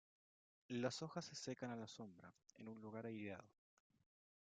[0.69, 3.47] Las hojas se secan a la sombra, en un lugar aireado.